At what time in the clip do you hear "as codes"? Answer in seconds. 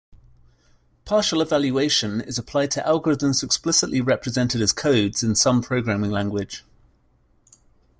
4.59-5.21